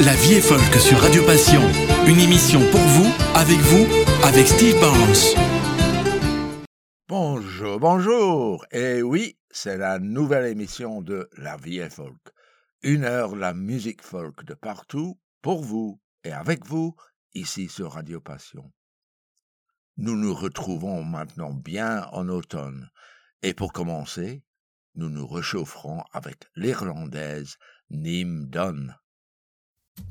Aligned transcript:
La 0.00 0.14
vie 0.14 0.34
est 0.34 0.40
folk 0.42 0.74
sur 0.74 0.98
Radio 1.00 1.24
Passion. 1.24 1.62
Une 2.06 2.18
émission 2.18 2.60
pour 2.70 2.80
vous, 2.80 3.10
avec 3.34 3.58
vous, 3.58 3.86
avec 4.24 4.46
Steve 4.46 4.78
Barnes. 4.80 5.14
Bonjour, 7.08 7.80
bonjour. 7.80 8.66
Et 8.72 9.02
oui, 9.02 9.38
c'est 9.50 9.78
la 9.78 9.98
nouvelle 9.98 10.46
émission 10.46 11.00
de 11.00 11.30
La 11.38 11.56
vie 11.56 11.78
est 11.78 11.88
folk. 11.88 12.20
Une 12.82 13.04
heure 13.04 13.34
la 13.36 13.54
musique 13.54 14.02
folk 14.02 14.44
de 14.44 14.54
partout, 14.54 15.18
pour 15.40 15.62
vous 15.62 15.98
et 16.24 16.32
avec 16.32 16.66
vous, 16.66 16.94
ici 17.34 17.68
sur 17.68 17.92
Radio 17.92 18.20
Passion. 18.20 18.70
Nous 19.96 20.16
nous 20.16 20.34
retrouvons 20.34 21.02
maintenant 21.04 21.54
bien 21.54 22.06
en 22.12 22.28
automne. 22.28 22.90
Et 23.42 23.54
pour 23.54 23.72
commencer, 23.72 24.44
nous 24.94 25.08
nous 25.08 25.26
réchaufferons 25.26 26.02
avec 26.12 26.44
l'Irlandaise 26.54 27.56
Nim 27.90 28.46
Dunn. 28.46 28.94
We 29.98 30.02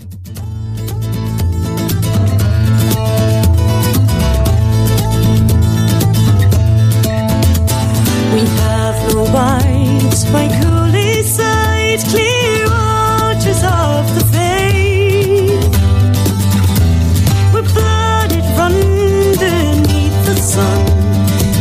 have 8.42 8.98
no 9.14 9.26
rights 9.28 10.26
by 10.32 10.48
coolly 10.60 11.22
side, 11.22 12.00
clear 12.10 12.66
waters 12.66 13.62
of 13.64 14.06
the 14.16 14.26
faith. 14.34 15.70
We're 17.54 17.62
blooded 17.62 18.46
run 18.58 18.74
beneath 19.38 20.18
the 20.26 20.36
sun, 20.36 20.86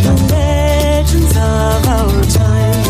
the 0.03 0.15
legends 0.33 1.37
of 1.37 1.87
our 1.87 2.25
time. 2.33 2.85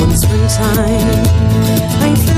One 0.00 0.16
springtime, 0.16 1.41
爱 2.00 2.31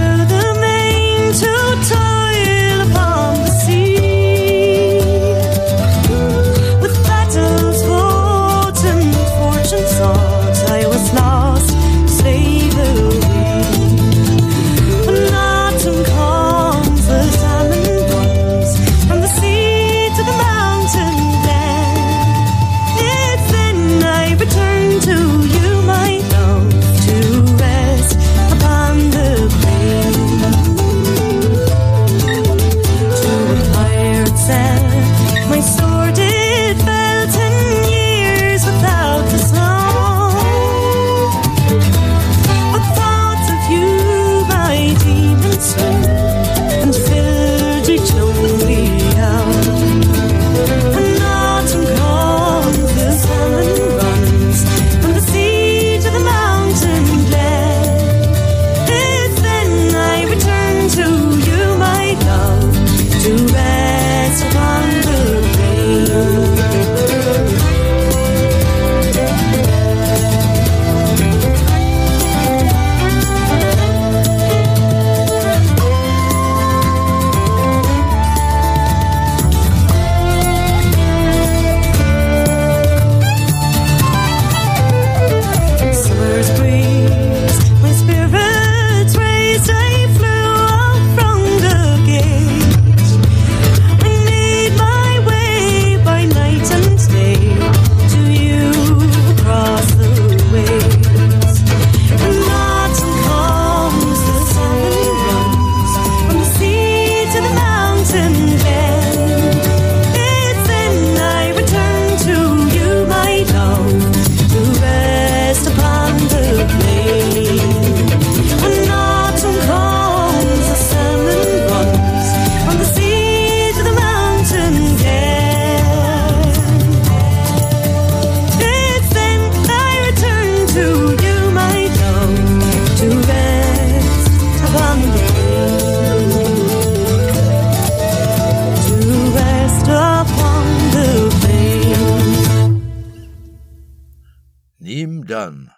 Nim 144.84 145.24
Dunn, 145.24 145.72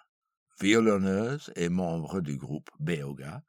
violonneuse 0.59 1.49
et 1.55 1.69
membre 1.69 2.19
du 2.19 2.35
groupe 2.35 2.69
Beoga. 2.77 3.41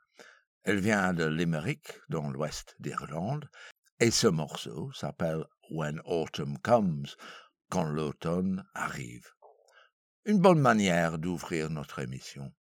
Elle 0.63 0.79
vient 0.79 1.13
de 1.13 1.25
Limerick, 1.25 1.99
dans 2.09 2.31
l'ouest 2.31 2.77
d'Irlande, 2.79 3.51
et 3.99 4.13
ce 4.13 4.29
morceau 4.29 4.93
s'appelle 4.93 5.45
When 5.69 6.01
Autumn 6.05 6.59
Comes, 6.59 7.07
quand 7.71 7.83
l'automne 7.83 8.65
arrive. 8.73 9.27
Une 10.27 10.39
bonne 10.39 10.61
manière 10.61 11.19
d'ouvrir 11.19 11.71
notre 11.71 11.99
émission. 11.99 12.55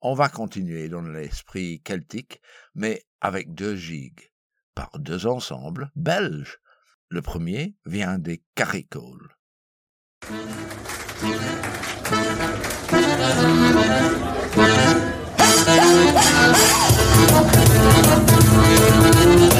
On 0.00 0.14
va 0.14 0.30
continuer 0.30 0.88
dans 0.88 1.02
l'esprit 1.02 1.82
celtique, 1.86 2.40
mais 2.74 3.04
avec 3.20 3.52
deux 3.52 3.76
gigues, 3.76 4.32
par 4.74 4.98
deux 4.98 5.26
ensembles 5.26 5.90
belges. 5.94 6.58
Le 7.10 7.20
premier 7.20 7.76
vient 7.84 8.18
des 8.18 8.42
Caricoles. 8.54 9.36
Thank 11.22 11.42
you. 19.42 19.51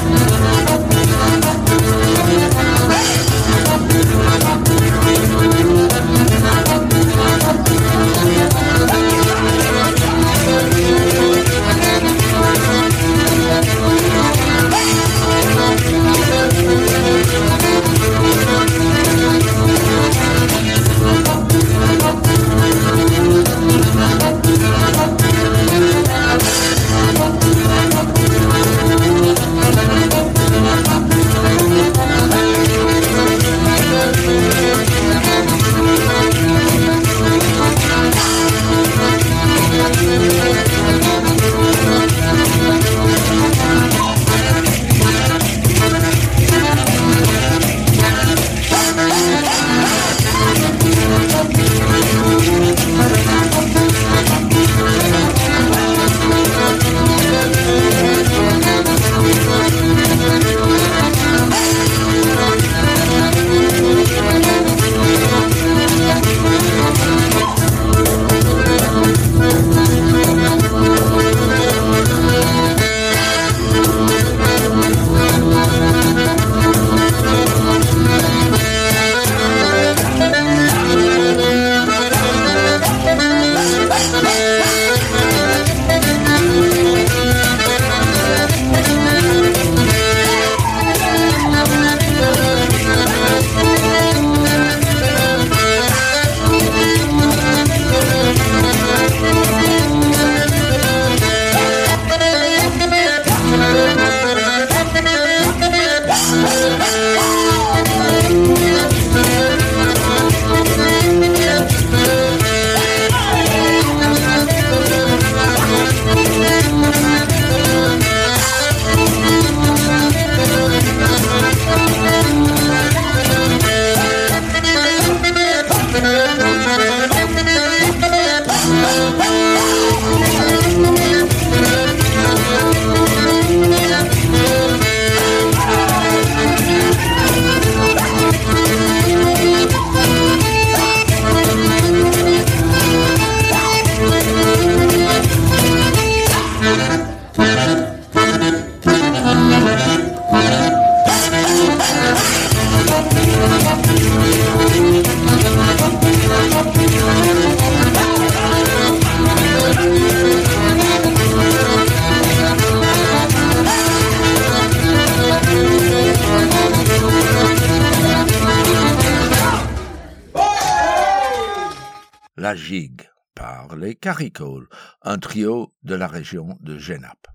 La 172.42 172.56
Gigue 172.56 173.08
par 173.36 173.76
les 173.76 173.94
Caricoles, 173.94 174.66
un 175.02 175.18
trio 175.18 175.76
de 175.84 175.94
la 175.94 176.08
région 176.08 176.58
de 176.58 176.76
Genappe. 176.76 177.28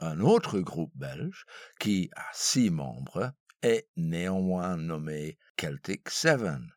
Un 0.00 0.18
autre 0.18 0.58
groupe 0.58 0.90
belge, 0.96 1.46
qui 1.78 2.10
a 2.16 2.24
six 2.32 2.70
membres, 2.70 3.30
est 3.62 3.86
néanmoins 3.96 4.76
nommé 4.76 5.38
Celtic 5.56 6.10
Seven. 6.10 6.72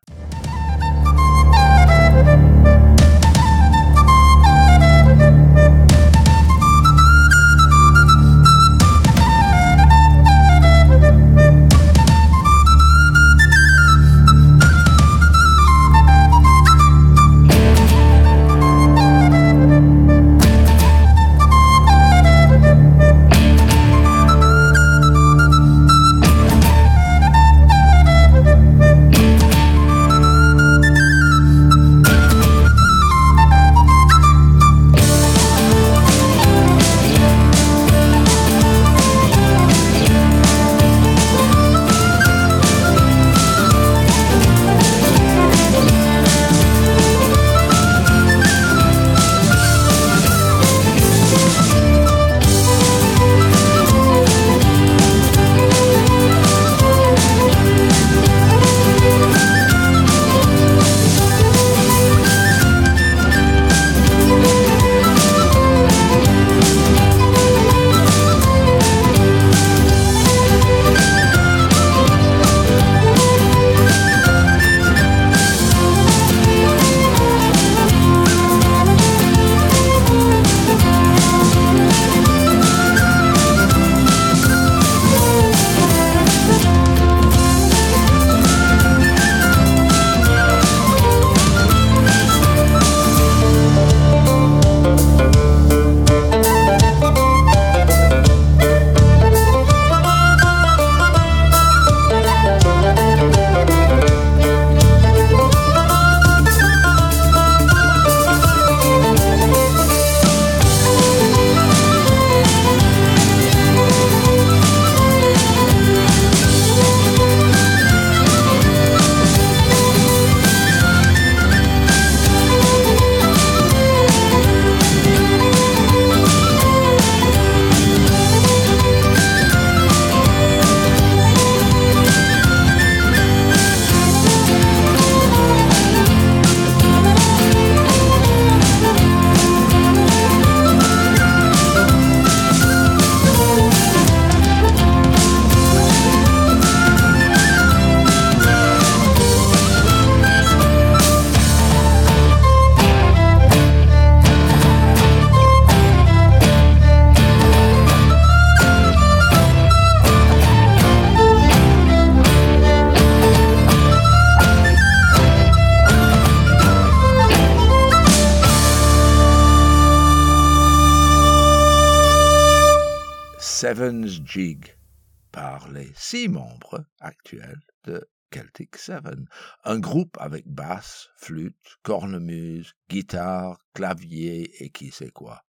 Par 175.32 175.70
les 175.70 175.90
six 175.94 176.28
membres 176.28 176.84
actuels 177.00 177.62
de 177.84 178.10
Celtic 178.30 178.76
Seven, 178.76 179.26
un 179.64 179.78
groupe 179.78 180.18
avec 180.20 180.46
basse, 180.46 181.08
flûte, 181.16 181.78
cornemuse, 181.82 182.74
guitare, 182.90 183.58
clavier 183.72 184.62
et 184.62 184.68
qui 184.68 184.90
sait 184.90 185.10
quoi. 185.10 185.46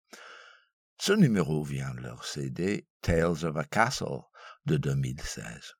Ce 0.98 1.12
numéro 1.12 1.62
vient 1.62 1.94
de 1.94 2.00
leur 2.00 2.24
CD 2.24 2.88
Tales 3.00 3.44
of 3.44 3.56
a 3.56 3.64
Castle 3.64 4.22
de 4.66 4.76
2016. 4.76 5.74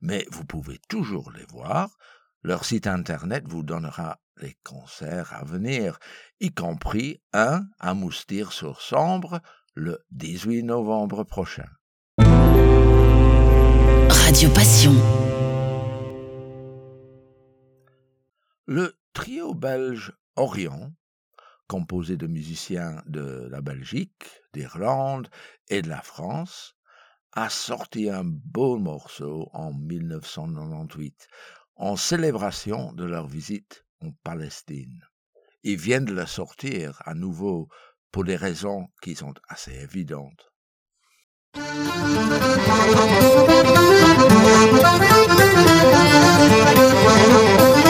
Mais 0.00 0.26
vous 0.30 0.44
pouvez 0.44 0.78
toujours 0.88 1.32
les 1.32 1.46
voir. 1.46 1.90
Leur 2.42 2.64
site 2.64 2.86
internet 2.86 3.48
vous 3.48 3.64
donnera 3.64 4.20
les 4.36 4.56
concerts 4.62 5.32
à 5.32 5.42
venir, 5.42 5.98
y 6.38 6.54
compris 6.54 7.20
un 7.32 7.66
à 7.80 7.94
Moustir 7.94 8.52
sur 8.52 8.80
Sambre 8.80 9.40
le 9.74 10.04
18 10.12 10.62
novembre 10.62 11.24
prochain. 11.24 11.68
Radio 14.10 14.50
Passion. 14.50 14.92
Le 18.66 18.98
trio 19.12 19.54
belge 19.54 20.12
Orion, 20.36 20.92
composé 21.68 22.16
de 22.16 22.26
musiciens 22.26 23.02
de 23.06 23.48
la 23.50 23.60
Belgique, 23.60 24.24
d'Irlande 24.52 25.28
et 25.68 25.82
de 25.82 25.88
la 25.88 26.02
France, 26.02 26.76
a 27.32 27.48
sorti 27.48 28.10
un 28.10 28.24
beau 28.24 28.78
morceau 28.78 29.48
en 29.52 29.72
1998 29.72 31.28
en 31.76 31.96
célébration 31.96 32.92
de 32.92 33.04
leur 33.04 33.26
visite 33.26 33.84
en 34.00 34.10
Palestine. 34.24 35.04
Ils 35.62 35.78
viennent 35.78 36.04
de 36.04 36.14
la 36.14 36.26
sortir 36.26 37.00
à 37.04 37.14
nouveau 37.14 37.68
pour 38.10 38.24
des 38.24 38.36
raisons 38.36 38.88
qui 39.02 39.14
sont 39.14 39.34
assez 39.48 39.74
évidentes. 39.74 40.52
Thank 41.56 41.86
you. 47.80 47.85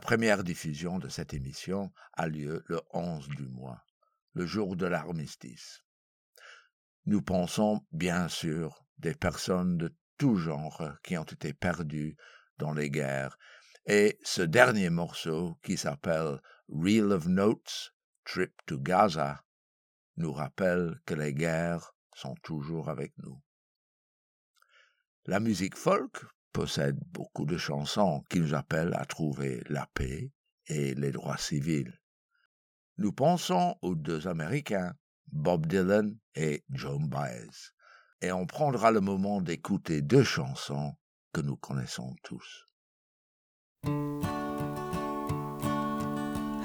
Première 0.00 0.42
diffusion 0.42 0.98
de 0.98 1.08
cette 1.08 1.34
émission 1.34 1.92
a 2.14 2.26
lieu 2.26 2.64
le 2.66 2.80
11 2.92 3.28
du 3.28 3.46
mois, 3.46 3.84
le 4.34 4.46
jour 4.46 4.76
de 4.76 4.86
l'armistice. 4.86 5.84
Nous 7.06 7.22
pensons 7.22 7.86
bien 7.92 8.28
sûr 8.28 8.84
des 8.98 9.14
personnes 9.14 9.78
de 9.78 9.94
tout 10.18 10.36
genre 10.36 10.82
qui 11.02 11.16
ont 11.16 11.24
été 11.24 11.54
perdues 11.54 12.16
dans 12.58 12.72
les 12.72 12.90
guerres 12.90 13.38
et 13.86 14.18
ce 14.22 14.42
dernier 14.42 14.90
morceau 14.90 15.58
qui 15.62 15.76
s'appelle 15.76 16.40
Reel 16.68 17.12
of 17.12 17.26
Notes, 17.26 17.94
Trip 18.24 18.52
to 18.66 18.78
Gaza, 18.78 19.42
nous 20.16 20.32
rappelle 20.32 21.00
que 21.06 21.14
les 21.14 21.32
guerres 21.32 21.94
sont 22.14 22.34
toujours 22.42 22.90
avec 22.90 23.12
nous. 23.18 23.40
La 25.24 25.40
musique 25.40 25.76
folk 25.76 26.24
possède 26.52 26.98
beaucoup 27.12 27.46
de 27.46 27.56
chansons 27.56 28.22
qui 28.28 28.40
nous 28.40 28.54
appellent 28.54 28.94
à 28.94 29.04
trouver 29.04 29.62
la 29.68 29.86
paix 29.94 30.30
et 30.66 30.94
les 30.94 31.10
droits 31.10 31.38
civils. 31.38 31.98
Nous 32.98 33.12
pensons 33.12 33.76
aux 33.82 33.94
deux 33.94 34.28
Américains, 34.28 34.92
Bob 35.32 35.66
Dylan 35.66 36.16
et 36.34 36.64
Joan 36.70 37.08
Baez, 37.08 37.72
et 38.20 38.32
on 38.32 38.46
prendra 38.46 38.90
le 38.90 39.00
moment 39.00 39.40
d'écouter 39.40 40.02
deux 40.02 40.24
chansons 40.24 40.94
que 41.32 41.40
nous 41.40 41.56
connaissons 41.56 42.14
tous. 42.22 42.66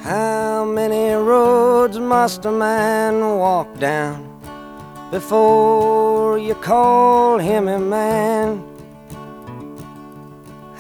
How 0.04 0.66
many 0.66 1.14
roads 1.16 2.00
must 2.00 2.46
a 2.46 2.52
man 2.52 3.22
walk 3.40 3.80
down 3.80 4.40
before 5.10 6.38
you 6.38 6.54
call 6.56 7.40
him 7.40 7.68
a 7.68 7.80
man? 7.80 8.75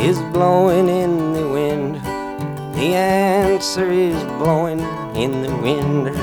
is 0.00 0.18
blowing 0.32 0.88
in 0.88 1.32
the 1.32 1.48
wind. 1.48 1.96
The 2.76 2.94
answer 2.94 3.90
is 3.90 4.22
blowing 4.38 4.80
in 5.16 5.42
the 5.42 5.54
wind. 5.56 6.04
Would 6.04 6.14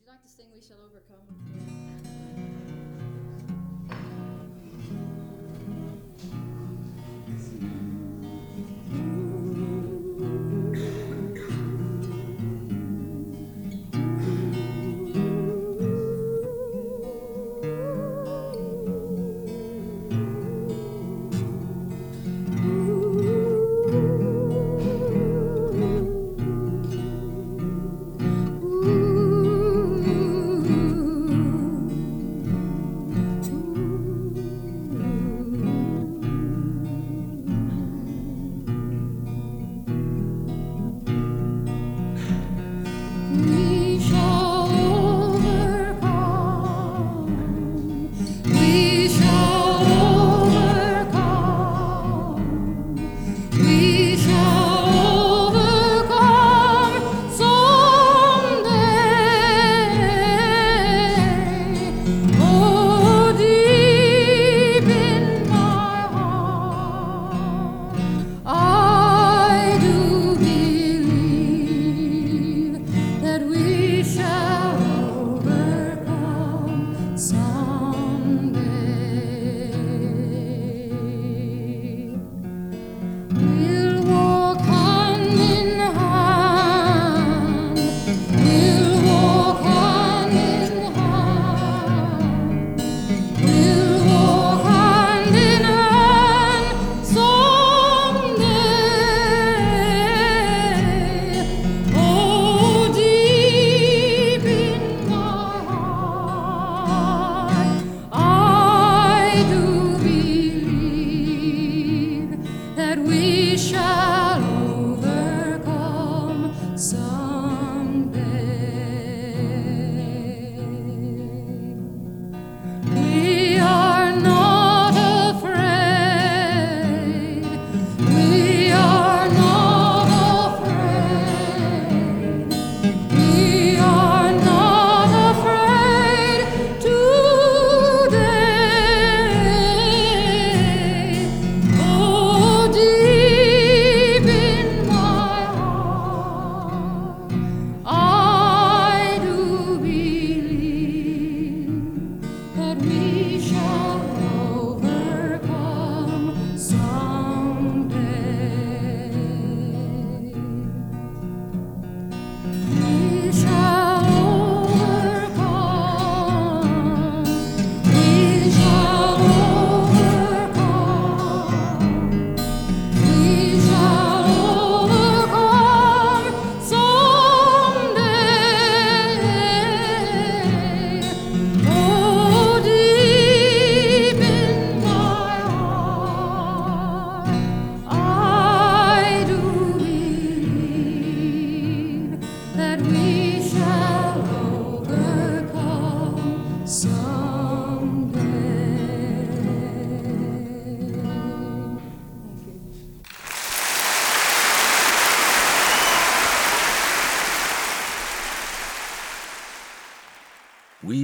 you 0.00 0.06
like 0.08 0.22
to 0.22 0.28
sing 0.28 0.46
We 0.52 0.60
Shall 0.60 0.78
Overcome? 0.84 1.61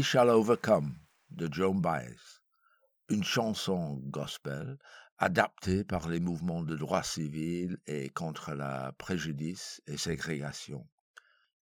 Shall 0.03 0.29
Overcome 0.31 0.95
de 1.31 1.49
Joan 1.51 1.81
Baez, 1.81 2.17
une 3.09 3.25
chanson 3.25 4.01
gospel 4.05 4.79
adaptée 5.19 5.83
par 5.83 6.09
les 6.09 6.21
mouvements 6.21 6.63
de 6.63 6.77
droit 6.77 7.03
civil 7.03 7.79
et 7.87 8.09
contre 8.11 8.53
la 8.53 8.93
préjudice 8.99 9.83
et 9.87 9.97
ségrégation. 9.97 10.87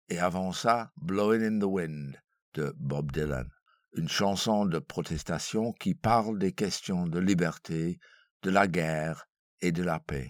Et 0.09 0.19
avant 0.19 0.53
ça, 0.53 0.93
Blowing 0.97 1.43
in 1.43 1.59
the 1.61 1.71
Wind 1.71 2.21
de 2.55 2.75
Bob 2.77 3.13
Dylan, 3.13 3.49
une 3.95 4.09
chanson 4.09 4.67
de 4.67 4.79
protestation 4.79 5.73
qui 5.73 5.95
parle 5.95 6.39
des 6.39 6.53
questions 6.53 7.07
de 7.07 7.19
liberté, 7.19 7.99
de 8.43 8.51
la 8.51 8.67
guerre 8.67 9.29
et 9.61 9.73
de 9.73 9.83
la 9.83 10.01
paix. 10.01 10.29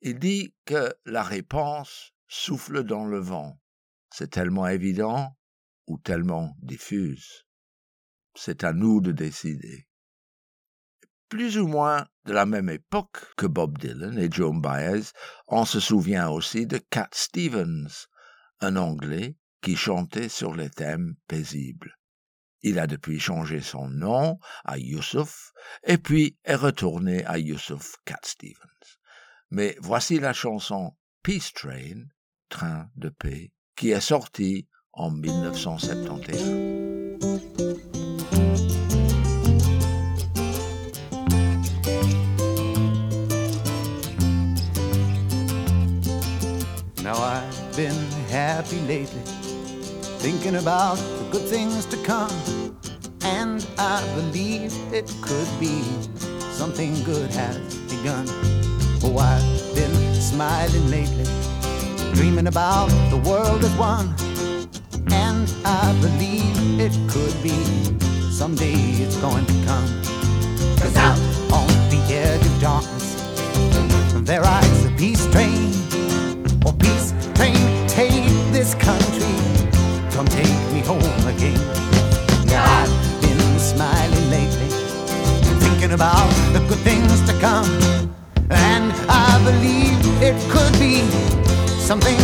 Il 0.00 0.18
dit 0.18 0.54
que 0.64 0.94
la 1.04 1.22
réponse 1.22 2.12
souffle 2.28 2.82
dans 2.84 3.04
le 3.04 3.18
vent. 3.18 3.60
C'est 4.10 4.30
tellement 4.30 4.66
évident 4.66 5.36
ou 5.86 5.98
tellement 5.98 6.56
diffuse. 6.60 7.44
C'est 8.34 8.64
à 8.64 8.72
nous 8.72 9.00
de 9.00 9.12
décider. 9.12 9.88
Plus 11.28 11.58
ou 11.58 11.66
moins 11.66 12.06
de 12.24 12.32
la 12.32 12.46
même 12.46 12.68
époque 12.68 13.34
que 13.36 13.46
Bob 13.46 13.78
Dylan 13.78 14.18
et 14.18 14.30
Joan 14.30 14.60
Baez, 14.60 15.12
on 15.48 15.64
se 15.64 15.80
souvient 15.80 16.28
aussi 16.28 16.66
de 16.66 16.78
Cat 16.78 17.08
Stevens, 17.12 18.06
un 18.60 18.76
Anglais 18.76 19.36
qui 19.62 19.76
chantait 19.76 20.28
sur 20.28 20.54
les 20.54 20.70
thèmes 20.70 21.14
paisibles. 21.28 21.96
Il 22.62 22.78
a 22.78 22.86
depuis 22.86 23.18
changé 23.18 23.60
son 23.60 23.88
nom 23.88 24.38
à 24.64 24.78
Yusuf 24.78 25.52
et 25.84 25.98
puis 25.98 26.38
est 26.44 26.54
retourné 26.54 27.24
à 27.24 27.38
Yusuf 27.38 27.96
Cat 28.04 28.20
Stevens. 28.22 28.98
Mais 29.50 29.76
voici 29.80 30.18
la 30.20 30.32
chanson 30.32 30.96
Peace 31.22 31.52
Train, 31.54 32.04
Train 32.48 32.88
de 32.96 33.08
paix, 33.08 33.52
qui 33.76 33.90
est 33.90 34.00
sortie 34.00 34.68
en 34.94 35.20
1971. 35.20 37.18
Now 47.02 47.14
I've 47.14 47.76
been 47.76 47.94
happy 48.28 48.80
lately, 48.80 49.22
thinking 50.18 50.56
about 50.56 50.96
the 50.96 51.28
good 51.30 51.48
things 51.48 51.86
to 51.86 51.96
come. 52.04 52.30
And 53.24 53.66
I 53.78 54.02
believe 54.14 54.72
it 54.92 55.10
could 55.22 55.48
be 55.58 55.82
something 56.50 57.02
good 57.04 57.30
has 57.30 57.76
begun. 57.88 58.26
Oh, 59.02 59.16
I've 59.18 59.74
been 59.74 60.14
smiling 60.14 60.90
lately, 60.90 61.24
dreaming 62.14 62.46
about 62.46 62.88
the 63.10 63.16
world 63.16 63.64
as 63.64 63.74
one. 63.76 64.21
I 65.64 65.96
believe 66.00 66.80
it 66.80 66.92
could 67.08 67.40
be 67.42 67.54
someday 68.30 68.74
it's 69.02 69.16
going 69.18 69.46
to 69.46 69.52
come. 69.64 69.86
Cause 70.78 70.96
out 70.96 71.18
on 71.52 71.68
the 71.88 72.02
edge 72.10 72.44
of 72.44 72.60
darkness, 72.60 73.14
there 74.26 74.40
rides 74.40 74.84
the 74.84 74.90
peace 74.96 75.24
train. 75.26 75.70
Oh, 76.66 76.72
peace 76.72 77.14
train, 77.34 77.86
take 77.86 78.24
this 78.50 78.74
country. 78.74 79.34
Come 80.10 80.26
take 80.26 80.58
me 80.72 80.80
home 80.80 81.26
again. 81.28 81.60
Now 82.46 82.64
I've 82.66 83.22
been 83.22 83.58
smiling 83.58 84.30
lately, 84.30 84.68
thinking 85.60 85.92
about 85.92 86.28
the 86.52 86.58
good 86.68 86.78
things 86.80 87.20
to 87.28 87.38
come. 87.40 87.70
And 88.50 88.92
I 89.08 89.40
believe 89.44 89.98
it 90.22 90.36
could 90.50 90.72
be 90.80 91.06
something 91.78 92.21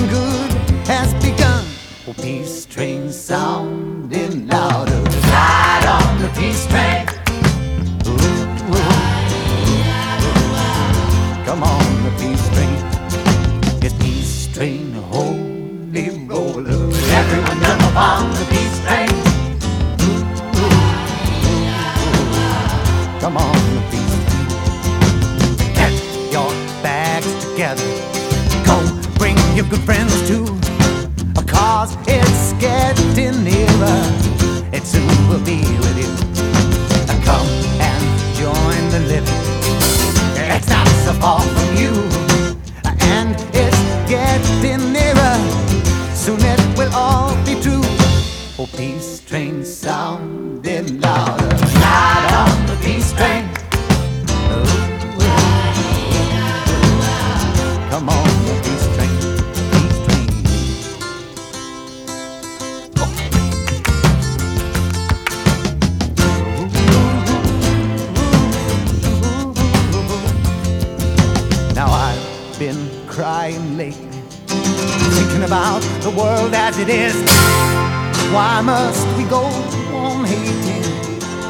Why 78.38 78.60
must 78.60 79.04
we 79.18 79.24
go 79.24 79.46
on 79.92 80.24
hating? 80.24 80.84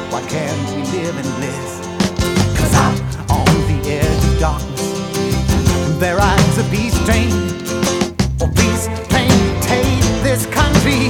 Why 0.09 0.23
can't 0.23 0.75
we 0.75 0.81
live 0.97 1.15
in 1.21 1.29
bliss? 1.37 1.71
Cause 2.57 2.73
out 2.73 3.29
on 3.29 3.45
the 3.69 3.79
edge 3.91 4.23
of 4.25 4.39
darkness, 4.39 5.99
there 5.99 6.17
rides 6.17 6.57
a 6.57 6.63
peace 6.71 6.97
train. 7.05 7.29
Oh, 8.41 8.49
peace 8.55 8.87
train, 9.07 9.29
take 9.61 10.01
this 10.23 10.47
country. 10.47 11.09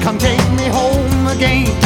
Come 0.00 0.16
take 0.16 0.48
me 0.52 0.68
home 0.68 1.26
again. 1.26 1.76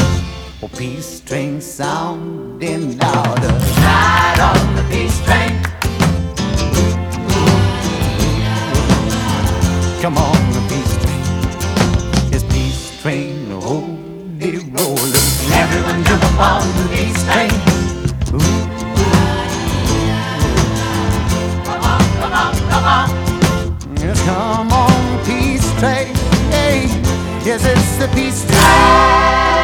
Oh, 0.63 0.69
peace 0.77 1.21
train 1.21 1.63
sounding 1.63 2.99
louder. 2.99 3.55
Ride 3.89 4.41
on 4.53 4.77
the 4.77 4.83
peace 4.91 5.19
train. 5.25 5.63
Come 10.03 10.19
on, 10.19 10.34
on 16.39 16.63
the 16.77 16.89
peace 16.95 17.25
train. 17.25 17.51
Ooh, 18.35 18.39
Come 21.65 21.83
on, 21.83 22.01
come 22.21 22.33
on, 22.33 22.55
come 22.71 22.85
on. 22.85 23.09
Yes, 23.99 24.19
come 24.25 24.73
on, 24.73 25.25
peace 25.25 25.69
train. 25.81 26.15
Yes, 27.45 27.65
it's 27.67 27.97
the 27.99 28.09
peace 28.15 28.45
train. 28.47 29.64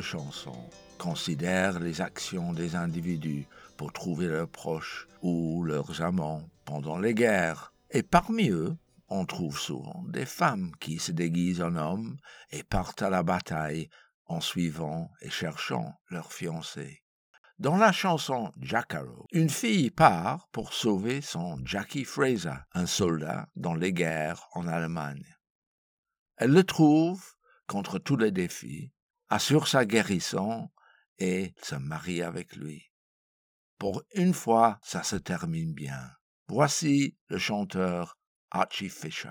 Chansons 0.00 0.68
considèrent 0.98 1.80
les 1.80 2.00
actions 2.00 2.52
des 2.52 2.74
individus 2.74 3.46
pour 3.76 3.92
trouver 3.92 4.26
leurs 4.26 4.48
proches 4.48 5.06
ou 5.22 5.62
leurs 5.62 6.02
amants 6.02 6.42
pendant 6.64 6.98
les 6.98 7.14
guerres. 7.14 7.72
Et 7.90 8.02
parmi 8.02 8.50
eux, 8.50 8.76
on 9.08 9.24
trouve 9.24 9.58
souvent 9.58 10.04
des 10.08 10.26
femmes 10.26 10.72
qui 10.80 10.98
se 10.98 11.12
déguisent 11.12 11.62
en 11.62 11.76
hommes 11.76 12.18
et 12.50 12.62
partent 12.62 13.02
à 13.02 13.10
la 13.10 13.22
bataille 13.22 13.88
en 14.26 14.40
suivant 14.40 15.10
et 15.22 15.30
cherchant 15.30 15.98
leur 16.10 16.32
fiancé. 16.32 17.02
Dans 17.58 17.76
la 17.76 17.90
chanson 17.90 18.52
Jacaro, 18.60 19.26
une 19.32 19.48
fille 19.48 19.90
part 19.90 20.46
pour 20.52 20.72
sauver 20.72 21.20
son 21.22 21.58
Jackie 21.64 22.04
Fraser, 22.04 22.58
un 22.72 22.86
soldat 22.86 23.48
dans 23.56 23.74
les 23.74 23.92
guerres 23.92 24.46
en 24.52 24.68
Allemagne. 24.68 25.34
Elle 26.36 26.52
le 26.52 26.62
trouve 26.62 27.24
contre 27.66 27.98
tous 27.98 28.16
les 28.16 28.30
défis, 28.30 28.92
assure 29.30 29.68
sa 29.68 29.84
guérison 29.84 30.70
et 31.18 31.54
se 31.62 31.74
marie 31.74 32.22
avec 32.22 32.56
lui. 32.56 32.90
Pour 33.78 34.02
une 34.14 34.34
fois, 34.34 34.78
ça 34.82 35.02
se 35.02 35.16
termine 35.16 35.72
bien. 35.72 36.10
Voici 36.48 37.16
le 37.28 37.38
chanteur 37.38 38.18
Archie 38.50 38.88
Fisher. 38.88 39.30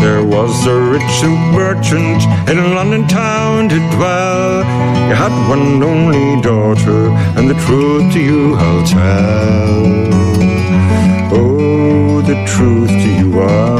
There 0.00 0.24
was 0.24 0.66
a 0.66 0.74
rich 0.74 1.22
merchant 1.52 2.22
in 2.48 2.74
London 2.74 3.06
town 3.08 3.68
to 3.68 3.76
dwell. 3.96 4.62
He 5.08 5.14
had 5.14 5.32
one 5.48 5.82
only 5.82 6.40
daughter, 6.42 7.10
and 7.36 7.48
the 7.50 7.54
truth 7.66 8.12
to 8.12 8.20
you 8.20 8.54
I'll 8.56 8.86
tell. 8.86 10.35
Truth 12.44 12.90
to 12.90 13.10
you 13.20 13.40
I'll. 13.40 13.76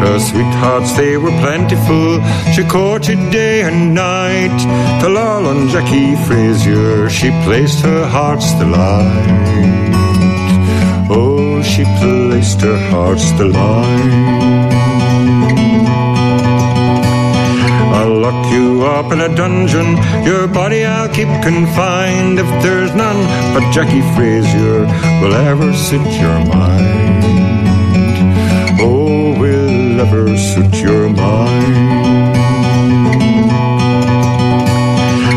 Her 0.00 0.18
sweethearts, 0.18 0.92
they 0.96 1.16
were 1.16 1.36
plentiful. 1.40 2.22
She 2.52 2.64
courted 2.64 3.30
day 3.30 3.62
and 3.62 3.94
night. 3.94 4.58
Till 5.00 5.18
all 5.18 5.46
on 5.46 5.68
Jackie 5.68 6.16
Frazier, 6.26 7.10
she 7.10 7.30
placed 7.44 7.80
her 7.80 8.06
heart's 8.06 8.52
delight. 8.54 9.90
Oh, 11.10 11.62
she 11.62 11.84
placed 12.00 12.60
her 12.62 12.78
heart's 12.90 13.30
delight. 13.32 14.87
Lock 18.20 18.50
you 18.50 18.84
up 18.84 19.12
in 19.12 19.20
a 19.20 19.34
dungeon, 19.34 19.96
your 20.24 20.48
body 20.48 20.84
I'll 20.84 21.08
keep 21.08 21.28
confined. 21.42 22.38
If 22.38 22.50
there's 22.62 22.92
none 22.94 23.20
but 23.54 23.64
Jackie 23.72 24.02
Frazier 24.14 24.80
will 25.20 25.34
ever 25.34 25.72
suit 25.72 26.10
your 26.20 26.38
mind. 26.44 27.24
Oh, 28.80 29.38
will 29.38 30.00
ever 30.00 30.36
suit 30.36 30.74
your 30.82 31.08
mind. 31.08 32.36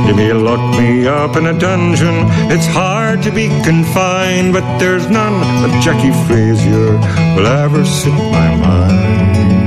You 0.08 0.16
may 0.16 0.34
lock 0.34 0.64
me 0.80 1.08
up 1.08 1.36
in 1.38 1.46
a 1.46 1.58
dungeon, 1.58 2.16
it's 2.52 2.66
hard 2.66 3.22
to 3.24 3.32
be 3.32 3.48
confined, 3.64 4.54
but 4.54 4.66
there's 4.80 5.08
none 5.10 5.40
but 5.62 5.72
Jackie 5.82 6.16
Frazier 6.26 6.98
will 7.36 7.48
ever 7.48 7.86
suit 7.86 8.18
my 8.32 8.56
mind. 8.56 9.61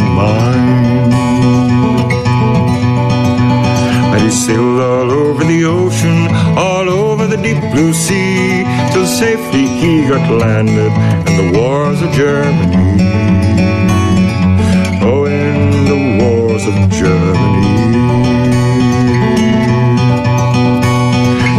My. 0.00 0.54
And 4.14 4.22
he 4.22 4.30
sailed 4.30 4.80
all 4.80 5.10
over 5.10 5.44
the 5.44 5.64
ocean, 5.64 6.18
all 6.56 6.88
over 6.88 7.26
the 7.26 7.36
deep 7.36 7.60
blue 7.72 7.92
sea, 7.92 8.64
till 8.92 9.06
safely 9.06 9.66
he 9.66 10.08
got 10.08 10.30
landed 10.30 10.92
in 11.28 11.34
the 11.40 11.58
wars 11.58 12.02
of 12.02 12.10
Germany. 12.12 12.76
Oh, 15.02 15.24
in 15.24 15.84
the 15.92 16.00
wars 16.22 16.66
of 16.66 16.76
Germany. 16.90 17.70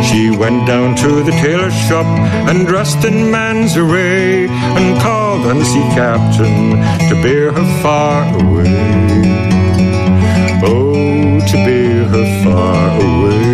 She 0.08 0.30
went 0.30 0.68
down 0.68 0.96
to 0.98 1.24
the 1.24 1.32
tailor 1.32 1.72
shop 1.72 2.06
and 2.50 2.68
dressed 2.68 3.06
in 3.06 3.32
man's 3.32 3.78
array 3.78 4.48
and 4.48 5.02
called 5.02 5.21
on 5.40 5.60
the 5.60 5.66
sea 5.66 5.88
captain 5.96 6.72
to 7.10 7.16
bear 7.24 7.52
her 7.52 7.82
far 7.82 8.24
away. 8.36 8.68
Oh, 10.64 11.40
to 11.40 11.56
bear 11.66 12.06
her 12.06 12.44
far 12.44 13.02
away. 13.02 13.52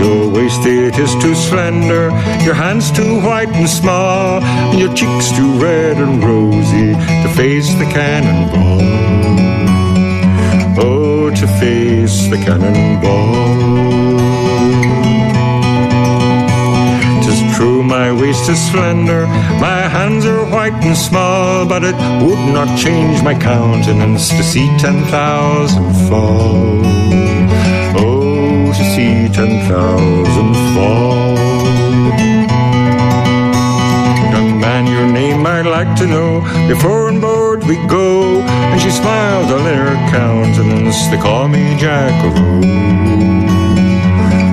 Your 0.00 0.30
waist 0.34 0.66
it 0.66 0.98
is 0.98 1.14
too 1.16 1.34
slender, 1.34 2.10
your 2.44 2.54
hands 2.54 2.92
too 2.92 3.20
white 3.20 3.48
and 3.48 3.68
small, 3.68 4.42
and 4.42 4.78
your 4.78 4.94
cheeks 4.94 5.32
too 5.32 5.52
red 5.58 5.96
and 5.96 6.22
rosy 6.22 6.92
to 7.22 7.28
face 7.34 7.72
the 7.74 7.86
cannonball. 7.86 8.82
Oh, 10.78 11.30
to 11.30 11.46
face 11.58 12.28
the 12.28 12.36
cannonball. 12.36 14.13
My 17.84 18.10
waist 18.12 18.48
is 18.48 18.60
slender, 18.70 19.26
my 19.60 19.82
hands 19.88 20.24
are 20.26 20.44
white 20.46 20.72
and 20.84 20.96
small, 20.96 21.66
but 21.66 21.84
it 21.84 21.94
would 22.22 22.52
not 22.52 22.78
change 22.78 23.22
my 23.22 23.34
countenance 23.34 24.28
to 24.30 24.42
see 24.42 24.66
ten 24.78 25.04
thousand 25.04 25.92
fall. 26.08 26.80
Oh, 27.96 28.72
to 28.72 28.84
see 28.94 29.28
ten 29.28 29.52
thousand 29.68 30.54
fall. 30.74 31.34
Young 34.32 34.60
man, 34.60 34.86
your 34.86 35.06
name 35.06 35.46
I'd 35.46 35.66
like 35.66 35.94
to 35.98 36.06
know 36.06 36.40
before 36.68 37.08
on 37.08 37.20
board 37.20 37.64
we 37.64 37.76
go. 37.86 38.40
And 38.40 38.80
she 38.80 38.90
smiled 38.90 39.52
on 39.52 39.64
her 39.66 39.94
countenance. 40.10 41.06
They 41.08 41.18
call 41.18 41.48
me 41.48 41.76
Jackaroo. 41.78 42.62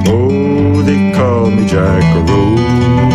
Oh, 0.08 0.82
they 0.84 1.12
call 1.14 1.50
me 1.50 1.66
Jackaroo. 1.66 3.11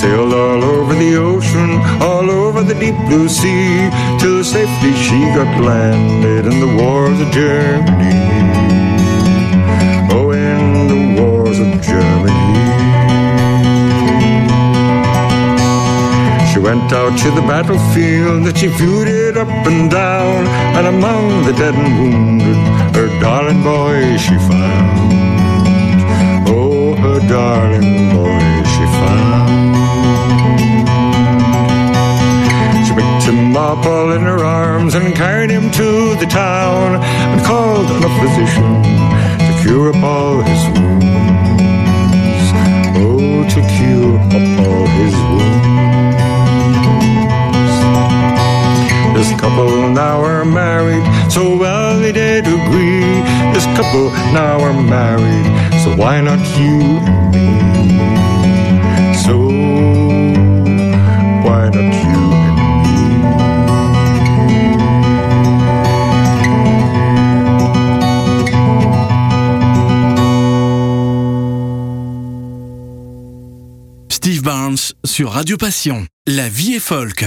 Sailed 0.00 0.32
all 0.32 0.62
over 0.62 0.94
the 0.94 1.16
ocean, 1.16 1.70
all 2.00 2.30
over 2.30 2.62
the 2.62 2.74
deep 2.74 2.94
blue 3.08 3.28
sea, 3.28 3.90
till 4.20 4.44
safely 4.44 4.92
she 4.94 5.18
got 5.34 5.50
landed 5.60 6.46
in 6.46 6.60
the 6.60 6.72
wars 6.80 7.18
of 7.18 7.28
Germany. 7.32 8.14
Oh, 10.14 10.30
in 10.30 10.86
the 10.92 11.20
wars 11.20 11.58
of 11.58 11.70
Germany. 11.82 12.54
She 16.50 16.60
went 16.60 16.92
out 16.92 17.18
to 17.24 17.30
the 17.32 17.44
battlefield 17.52 18.46
and 18.46 18.56
she 18.56 18.68
viewed 18.68 19.08
it 19.08 19.36
up 19.36 19.48
and 19.48 19.90
down, 19.90 20.46
and 20.76 20.86
among 20.86 21.44
the 21.46 21.52
dead 21.54 21.74
and 21.74 21.92
wounded, 21.98 22.58
her 22.94 23.08
darling 23.20 23.64
boy 23.64 24.16
she 24.16 24.36
found. 24.46 25.10
Oh, 26.48 26.94
her 26.94 27.18
darling 27.28 28.10
boy 28.14 28.57
all 33.58 34.12
in 34.12 34.22
her 34.22 34.44
arms 34.44 34.94
and 34.94 35.14
carried 35.16 35.50
him 35.50 35.68
to 35.72 36.14
the 36.20 36.26
town 36.26 36.94
and 36.94 37.44
called 37.44 37.90
on 37.90 38.04
a 38.04 38.12
physician 38.20 38.82
to 39.46 39.52
cure 39.62 39.88
up 39.88 40.02
all 40.02 40.40
his 40.42 40.64
wounds. 40.78 41.06
Oh, 43.02 43.42
to 43.54 43.60
cure 43.74 44.16
up 44.16 44.46
all 44.64 44.86
his 45.00 45.14
wounds. 45.30 45.68
This 49.18 49.40
couple 49.40 49.90
now 49.90 50.20
are 50.22 50.44
married, 50.44 51.04
so 51.28 51.56
well 51.56 51.98
they 51.98 52.12
did 52.12 52.46
agree. 52.46 53.22
This 53.54 53.66
couple 53.76 54.10
now 54.32 54.60
are 54.60 54.82
married, 54.82 55.46
so 55.82 55.96
why 55.96 56.20
not 56.20 56.38
you 56.56 56.98
and 57.08 57.34
me? 57.34 57.67
Sur 75.18 75.32
Radio 75.32 75.56
Passion. 75.56 76.06
La 76.28 76.48
vie 76.48 76.74
est 76.74 76.78
folk. 76.78 77.24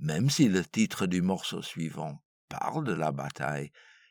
Même 0.00 0.28
si 0.28 0.50
le 0.50 0.62
titre 0.62 1.06
du 1.06 1.22
morceau 1.22 1.62
suivant 1.62 2.20
parle 2.50 2.84
de 2.84 2.92
la 2.92 3.10
bataille, 3.10 3.70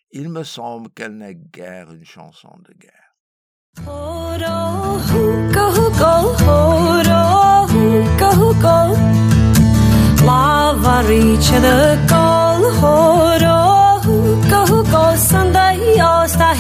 il 0.10 0.28
me 0.30 0.44
semble 0.44 0.90
qu'elle 0.90 1.16
n'est 1.16 1.36
guère 1.36 1.94
une 1.94 2.04
chanson 2.04 2.50
de 2.68 2.74
guerre. 2.74 3.14
Lava 10.26 11.04
goal, 12.10 12.64
horo. 12.82 13.26
Sunday, 15.18 15.80
osta 16.02 16.54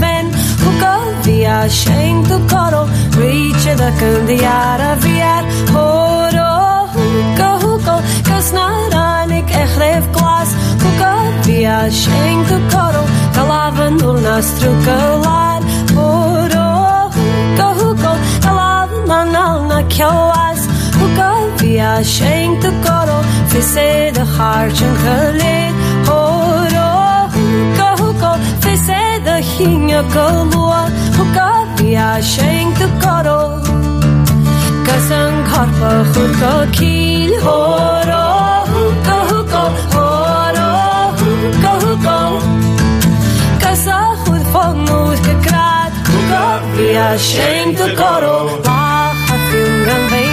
ven 0.00 0.39
Cucò 0.62 0.94
via 1.22 1.68
scento 1.68 2.40
coro 2.52 2.88
Rice 3.18 3.74
da 3.74 3.90
kandiara 4.00 4.94
viar 5.04 5.44
Horo 5.74 6.50
huko 6.94 7.48
huko 7.64 7.94
Kasnaranik 8.28 9.48
ehrev 9.62 10.04
glas 10.16 10.50
Cucò 10.82 11.12
via 11.44 11.78
scento 11.90 12.56
coro 12.72 13.02
Kalavan 13.34 14.00
ul 14.08 14.18
nastru 14.26 14.72
kalar 14.86 15.62
Horo 15.96 16.68
huko 17.16 17.68
huko 17.80 18.12
Kalavan 18.44 19.34
al 19.44 19.58
na 19.70 19.80
kjoas 19.94 20.60
Cucò 20.98 21.30
via 21.60 21.92
scento 22.04 22.70
coro 22.84 23.18
Fise 23.50 24.12
de 24.14 24.24
harchen 24.36 24.94
gelid 25.04 25.74
tinha 29.60 30.02
calor 30.04 30.88
O 31.20 31.24
que 31.34 31.82
viagem 31.82 32.72
que 32.72 32.86
coro 33.04 33.60
Que 34.84 34.96
sancorpa 35.08 35.90
ruca 36.14 36.66
quil 36.72 37.32
horo 37.46 38.24
Ruca 38.72 39.16
ruca 39.30 39.62
horo 39.98 40.68
Ruca 41.20 41.72
ruca 41.84 42.18
Que 43.60 43.76
sa 43.76 44.14
rud 44.24 45.20
que 45.24 45.34
krat 45.46 45.92
O 46.08 46.20
cabia 46.30 46.76
viagem 46.76 47.74
que 47.74 47.96
corou 47.96 48.60
Lá 48.64 49.10
a 49.10 49.36
fio 49.50 50.29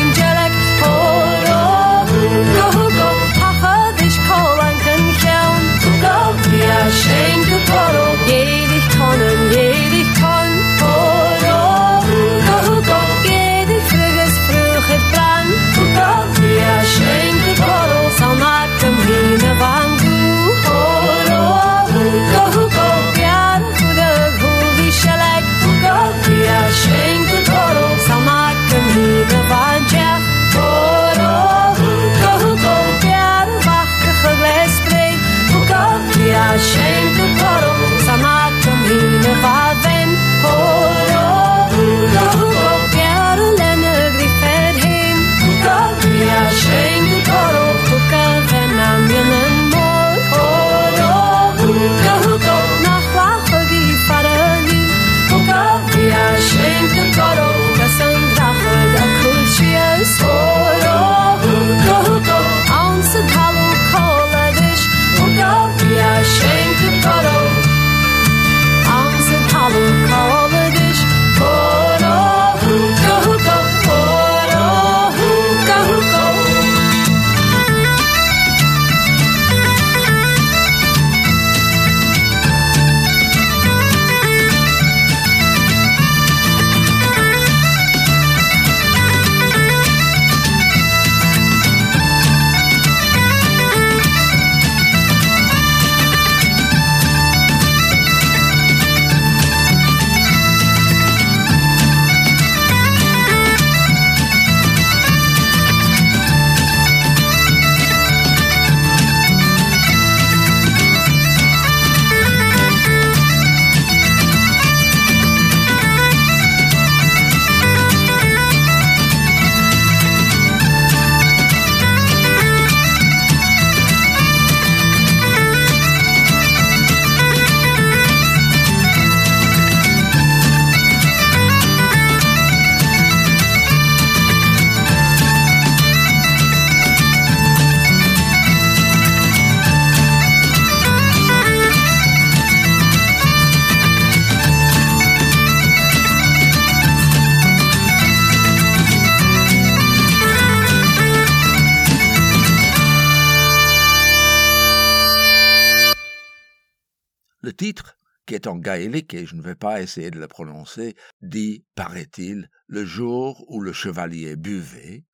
et 158.86 159.26
je 159.26 159.36
ne 159.36 159.42
vais 159.42 159.56
pas 159.56 159.82
essayer 159.82 160.12
de 160.12 160.20
le 160.20 160.28
prononcer, 160.28 160.96
dit, 161.22 161.66
paraît-il, 161.76 162.50
le 162.68 162.86
jour 162.86 163.44
où 163.48 163.62
le 163.62 163.74
chevalier 163.74 164.36
buvait 164.36 165.06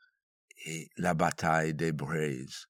et 0.66 0.90
la 0.98 1.14
bataille 1.14 1.74
des 1.74 1.92
braises. 1.92 2.68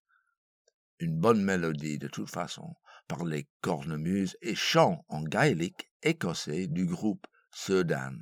Une 0.99 1.19
bonne 1.19 1.43
mélodie 1.43 1.97
de 1.97 2.07
toute 2.07 2.29
façon, 2.29 2.75
par 3.07 3.25
les 3.25 3.47
cornemuses 3.61 4.37
et 4.41 4.55
chant 4.55 5.03
en 5.09 5.23
gaélique 5.23 5.89
écossais 6.01 6.67
du 6.67 6.85
groupe 6.85 7.25
Sedan. 7.51 8.15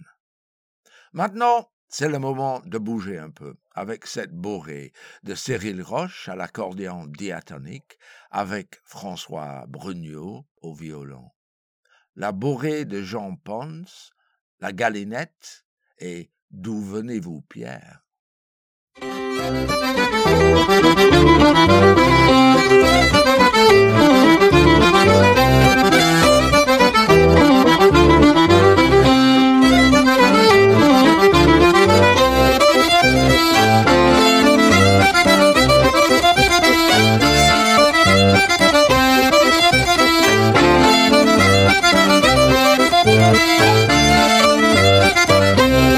Maintenant, 1.14 1.70
c'est 1.88 2.10
le 2.10 2.20
moment 2.20 2.62
de 2.66 2.78
bouger 2.78 3.18
un 3.18 3.32
peu 3.32 3.56
avec 3.74 4.06
cette 4.06 4.34
borée 4.34 4.94
de 5.24 5.36
Cyril 5.36 5.82
Roche 5.82 6.30
à 6.30 6.36
l'accordéon 6.36 7.06
diatonique 7.08 7.98
avec 8.30 8.80
François 8.86 9.66
Brugnot 9.68 10.46
au 10.62 10.74
violon. 10.74 11.32
La 12.16 12.32
borée 12.32 12.86
de 12.86 13.02
Jean 13.02 13.36
Pons, 13.36 14.12
la 14.60 14.74
galinette 14.74 15.66
et 16.00 16.32
D'où 16.52 16.82
venez-vous, 16.82 17.42
Pierre? 17.48 18.04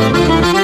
Música 0.00 0.59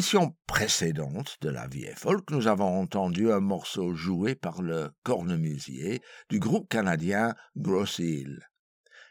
l'émission 0.00 0.34
précédente 0.46 1.36
de 1.42 1.50
La 1.50 1.68
vie 1.68 1.84
folk, 1.94 2.30
nous 2.30 2.46
avons 2.46 2.80
entendu 2.80 3.30
un 3.30 3.40
morceau 3.40 3.92
joué 3.92 4.34
par 4.34 4.62
le 4.62 4.92
cornemusier 5.02 6.00
du 6.30 6.38
groupe 6.38 6.70
canadien 6.70 7.34
Gross 7.54 7.98
Hill. 7.98 8.48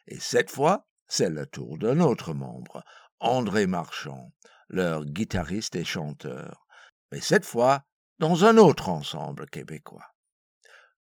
Et 0.08 0.20
cette 0.20 0.50
fois, 0.50 0.88
c'est 1.06 1.30
le 1.30 1.46
tour 1.46 1.78
d'un 1.78 2.00
autre 2.00 2.34
membre, 2.34 2.84
André 3.20 3.68
Marchand, 3.68 4.32
leur 4.68 5.06
guitariste 5.06 5.76
et 5.76 5.86
chanteur, 5.86 6.66
mais 7.12 7.22
cette 7.22 7.46
fois 7.46 7.84
dans 8.18 8.44
un 8.44 8.58
autre 8.58 8.90
ensemble 8.90 9.46
québécois. 9.46 10.16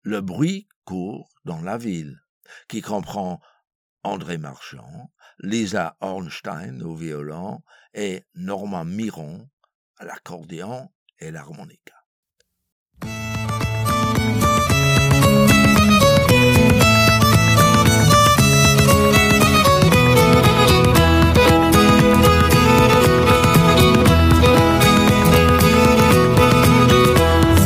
Le 0.04 0.22
bruit 0.22 0.68
court 0.86 1.28
dans 1.44 1.64
la 1.64 1.80
ville, 1.80 2.20
qui 2.68 2.84
comprend 2.84 3.42
André 4.04 4.38
Marchand, 4.38 5.12
Lisa 5.40 5.98
Ornstein 6.02 6.84
au 6.84 6.94
violon 6.94 7.64
et 7.96 8.28
Norma 8.36 8.84
Miron 8.84 9.50
l'accordéon 10.04 10.90
et 11.20 11.32
l'harmonica. 11.32 11.94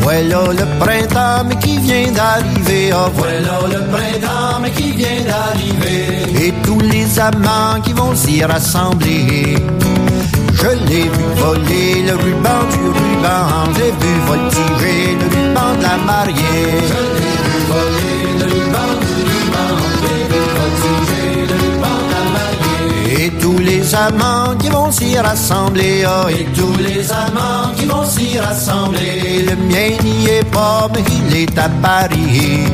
Voilà 0.02 0.46
le 0.54 0.80
printemps 0.80 1.58
qui 1.62 1.78
vient 1.80 2.12
d'arriver, 2.12 2.92
oh 2.94 3.10
voilà 3.14 3.60
le 3.68 3.92
printemps 3.92 4.64
qui 4.76 4.92
vient 4.94 5.24
d'arriver. 5.26 6.48
Et 6.48 6.54
tous 6.64 6.80
les 6.80 7.20
amants 7.20 7.82
qui 7.84 7.92
vont 7.94 8.16
s'y 8.16 8.44
rassembler. 8.44 9.56
Je 10.66 10.72
l'ai 10.72 11.04
vu 11.04 11.26
voler 11.36 12.02
le 12.08 12.14
ruban 12.14 12.62
du 12.72 12.84
ruban, 12.98 13.72
j'ai 13.76 13.92
vu 14.02 14.14
voltiger 14.26 15.16
le 15.20 15.26
ruban 15.36 15.70
de 15.78 15.84
la 15.84 15.98
mariée. 15.98 16.66
Je 16.90 17.02
l'ai 17.16 17.36
vu 17.46 17.58
voler 17.70 18.22
le 18.40 18.46
ruban 18.52 18.90
du 19.02 19.14
ruban, 19.30 19.70
j'ai 20.02 20.22
vu 20.32 20.42
voltiger 20.58 21.30
le 21.50 21.56
ruban 21.64 21.98
de 22.02 22.14
la 22.16 22.24
mariée. 22.36 23.26
Et 23.26 23.30
tous 23.40 23.60
les 23.60 23.94
amants 23.94 24.56
qui 24.58 24.70
vont 24.70 24.92
s'y 24.92 25.20
rassembler, 25.20 26.04
oh, 26.08 26.30
et 26.30 26.46
tous 26.58 26.76
les 26.82 27.12
amants 27.12 27.72
qui 27.78 27.86
vont 27.86 28.04
s'y 28.04 28.40
rassembler. 28.40 29.46
Le 29.48 29.56
mien 29.68 29.92
n'y 30.04 30.30
est 30.30 30.50
pas, 30.52 30.88
mais 30.96 31.04
il 31.20 31.44
est 31.44 31.60
à 31.60 31.70
Paris. 31.70 32.66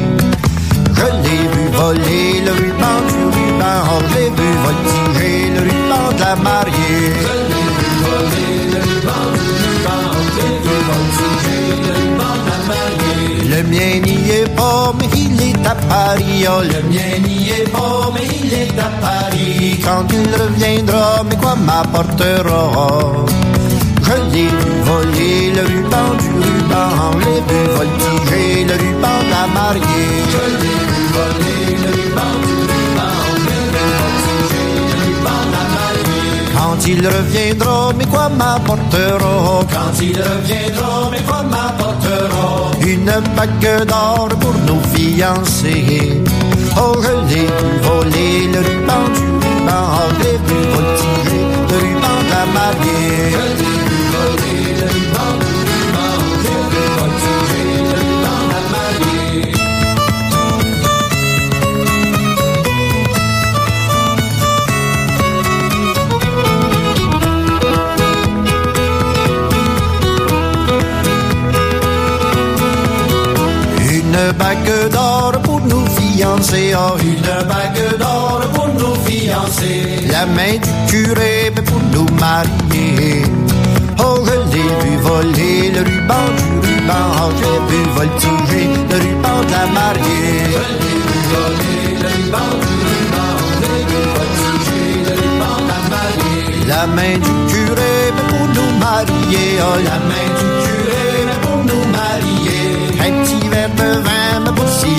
Je 0.96 1.08
l'ai 1.24 1.44
vu 1.54 1.68
voler 1.74 2.42
le 2.46 2.52
ruban 2.52 2.98
du 3.10 3.22
ruban, 3.36 3.78
oh, 3.92 4.02
j'ai 4.14 4.30
vu 4.30 4.50
voltiger 4.64 5.50
le 5.56 5.60
ruban 5.60 6.16
de 6.16 6.22
la 6.22 6.36
mariée. 6.38 7.51
Le 13.62 13.68
mien 13.68 14.00
n'y 14.04 14.32
est 14.32 14.56
pas, 14.56 14.92
mais 14.98 15.06
il 15.16 15.40
est 15.40 15.68
à 15.68 15.76
Paris, 15.76 16.48
oh, 16.50 16.64
le 16.64 16.82
mien 16.90 17.20
n'y 17.24 17.52
est 17.52 17.70
pas, 17.70 18.12
mais 18.12 18.28
il 18.44 18.52
est 18.52 18.80
à 18.80 18.90
Paris. 19.00 19.80
Quand 19.84 20.08
il 20.12 20.28
reviendra, 20.34 21.22
mais 21.30 21.36
quoi 21.36 21.56
m'apportera? 21.56 22.72
Je 24.02 24.34
l'ai 24.34 24.48
voler 24.84 25.52
le 25.54 25.62
ruban 25.62 26.10
du 26.20 26.30
ruban, 26.42 27.20
l'ai 27.20 27.42
vu 27.50 27.62
voltiger 27.78 28.66
le 28.66 28.74
ruban 28.84 29.18
de 29.26 29.30
la 29.30 29.46
mariée. 29.54 30.10
Je 30.34 30.44
l'ai 30.64 30.91
Quand 36.82 36.88
il 36.88 37.08
reviendra, 37.08 37.94
mais 37.96 38.06
quoi 38.08 38.28
m'apportera? 38.28 39.64
Quand 39.72 40.02
il 40.02 40.18
reviendra, 40.18 41.10
mais 41.12 41.22
quoi 41.28 41.44
m'apportera? 41.44 42.72
Une 42.82 43.14
bague 43.36 43.86
d'or 43.86 44.30
pour 44.40 44.56
nos 44.66 44.82
fiancés. 44.92 46.24
Oh, 46.76 46.96
je 47.04 47.36
l'ai 47.36 47.46
vu 47.46 47.48
voler 47.84 48.48
le 48.52 48.60
ruban 48.62 49.04
du 49.14 49.26
ruban, 49.44 49.82
voltiger 50.74 51.44
le 51.70 51.78
ruban 51.78 52.18
de 52.26 52.32
la 52.32 52.46
mariée. 52.56 53.71
Une 74.32 74.38
bague 74.38 74.90
d'or 74.92 75.34
pour 75.44 75.60
nous 75.60 75.86
fiancer, 75.88 76.74
oh, 76.74 76.96
une 77.04 77.48
bague 77.50 77.98
d'or 78.00 78.42
pour 78.54 78.70
nous 78.70 78.96
fiancer. 79.04 80.08
La 80.10 80.26
main 80.26 80.54
du 80.54 80.72
curé 80.90 81.52
pour 81.54 81.82
nous 81.92 82.08
marier. 82.18 83.24
Oh, 84.00 84.24
je 84.26 84.32
l'ai 84.56 84.68
vu 84.84 84.98
voler 85.02 85.72
le 85.72 85.82
ruban 85.82 86.26
du 86.38 86.48
ruban, 86.66 87.06
oh, 87.22 87.30
j'ai 87.40 87.58
vu 87.70 87.80
voltiger 87.94 88.68
le 88.90 88.98
ruban 89.04 89.38
de 89.48 89.52
la 89.52 89.66
mariée. 89.68 90.40
Je 90.54 90.64
l'ai 90.80 90.98
vu 91.08 91.18
voler 91.32 91.84
le 92.02 92.08
ruban 92.16 92.50
du 92.62 92.74
ruban, 92.88 93.32
j'ai 93.60 93.82
vu 93.90 94.02
le 95.04 95.14
ruban 95.20 95.56
de 95.60 96.68
la. 96.70 96.76
La 96.76 96.88
main 96.88 97.16
du 97.18 97.34
curé 97.52 97.96
pour 98.30 98.46
nous 98.56 98.72
marier, 98.80 99.60
oh, 99.60 99.78
la 99.84 99.98
main 100.08 100.31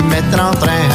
mettre 0.01 0.39
en 0.41 0.51
train. 0.51 0.85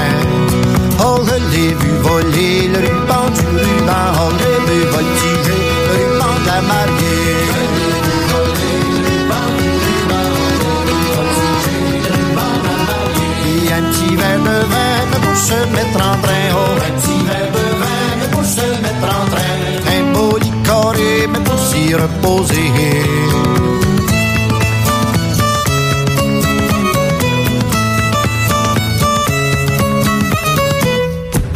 Oh, 1.00 1.20
je 1.26 1.36
l'ai 1.52 1.74
vu 1.74 1.90
voler 2.02 2.68
le 2.68 2.78
ruban 2.78 3.26
du 3.34 3.46
ruban, 3.46 4.06
oh. 4.20 4.30
Je 4.40 4.50
l'ai 4.68 4.84
voltiger 4.94 5.62
le 5.86 5.94
ruban 5.98 6.34
de 6.40 6.46
la 6.46 6.60
mariée. 6.70 7.38
Et 13.46 13.72
un 13.72 13.82
petit 13.90 14.16
de 14.16 15.18
pour 15.22 15.36
se 15.36 15.58
mettre 15.76 15.98
en 15.98 16.16
train, 16.24 16.46
oh, 16.54 16.74
un 16.86 16.92
petit 16.98 17.20
verre 17.26 17.52
de 17.52 17.66
vin 17.80 18.28
pour 18.32 18.44
se 18.44 18.66
mettre 18.82 19.06
en 19.18 19.24
train. 19.32 19.56
Un 19.96 20.12
beau 20.12 20.36
licoré 20.38 21.26
mais 21.30 21.40
pour 21.40 21.58
s'y 21.58 21.94
reposer. 21.94 23.77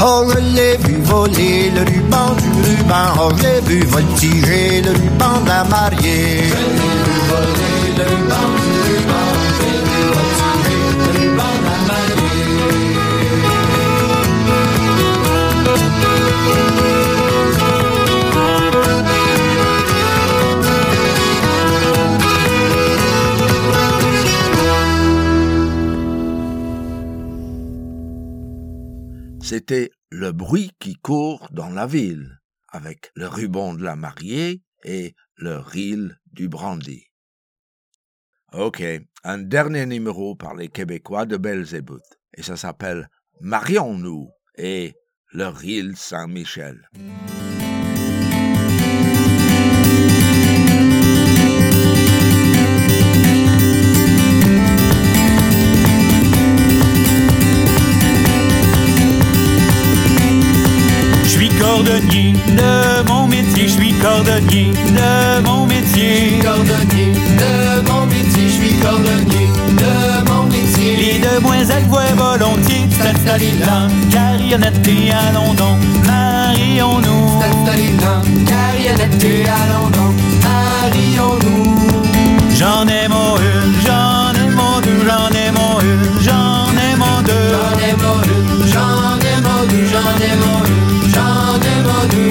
Oh, 0.05 0.25
je 0.29 0.39
l'ai 0.57 0.77
vu 0.79 0.97
voler 1.03 1.71
le 1.71 1.83
ruban 1.83 2.35
du 2.35 2.49
ruban. 2.67 3.07
Oh, 3.21 3.31
je 3.37 3.43
l'ai 3.45 3.61
vu 3.61 3.87
voltiger 3.87 4.83
le 4.83 4.91
ruban 4.91 5.41
de 5.43 5.49
la 5.49 5.63
mariée. 5.63 6.43
Je 6.49 6.57
l'ai 6.57 6.95
vu 7.05 7.17
voler 7.31 7.77
le 7.97 8.05
ruban 8.11 8.47
du 8.59 8.71
ruban. 8.89 9.27
J'ai 9.59 9.79
vu 9.87 9.99
voltiger 10.15 10.91
le 10.99 11.11
ruban 11.21 11.53
de 11.61 11.67
la. 11.89 12.03
C'était 29.45 29.92
le 30.23 30.31
bruit 30.31 30.71
qui 30.79 30.95
court 30.95 31.49
dans 31.51 31.71
la 31.71 31.85
ville, 31.85 32.39
avec 32.69 33.11
le 33.17 33.27
ruban 33.27 33.75
de 33.75 33.83
la 33.83 33.97
mariée 33.97 34.63
et 34.85 35.17
le 35.35 35.57
ril 35.57 36.17
du 36.27 36.49
brandy. 36.49 37.07
Ok, 38.53 38.85
un 39.25 39.39
dernier 39.39 39.85
numéro 39.85 40.37
par 40.37 40.55
les 40.55 40.69
Québécois 40.69 41.27
de 41.27 41.37
Belzébuth, 41.37 42.21
et 42.37 42.45
ça 42.45 42.57
s'appelle 42.57 43.11
Marions-nous 43.41 44.31
et 44.57 44.95
le 45.33 45.49
ril 45.49 45.97
Saint-Michel. 45.97 46.89
Cordonnier 61.93 62.33
de 62.49 63.09
mon 63.09 63.27
métier, 63.27 63.69
je 63.69 63.73
suis 63.73 63.93
cordonnier 63.95 64.73
de 64.73 65.43
mon 65.45 65.67
métier. 65.67 66.39
Cordonnier 66.43 67.13
de 67.13 67.91
mon 67.91 68.07
métier, 68.07 68.49
je 68.49 68.53
suis 68.53 68.75
cordonnier 68.79 69.49
de 69.77 70.31
mon 70.31 70.45
métier. 70.45 70.97
Les 70.97 71.19
demoiselles 71.19 71.85
voient 71.89 72.15
volontiers 72.17 72.89
s'installer 72.91 73.53
là, 73.61 73.89
carrionnette 74.11 74.87
et 74.89 75.11
allons 75.11 75.53
donc, 75.55 75.79
marions-nous. 76.07 77.41
S'installer 77.41 77.93
là, 78.01 78.23
carrionnette 78.47 79.25
et 79.25 79.45
allons 79.45 79.89
donc, 79.91 80.15
marions-nous. 80.43 81.77
J'en 82.57 82.87
ai 82.87 83.09
mon 83.09 83.37
une, 83.37 83.75
j'en 83.85 84.33
ai 84.33 84.51
mon 84.51 84.81
deux, 84.81 85.03
j'en 85.07 85.29
ai 85.37 85.51
mon 85.51 85.81
une, 85.81 86.23
j'en 86.23 86.73
ai 86.73 86.97
mon 86.97 87.21
deux. 87.23 87.53
J'en 87.53 87.79
ai 87.87 87.93
mon 88.03 88.19
une, 88.23 88.67
j'en 88.73 89.19
ai 89.19 89.37
mon 89.43 89.67
deux, 89.69 89.87
j'en 89.93 90.25
ai 90.25 90.37
mon 90.37 90.65
une, 90.67 90.82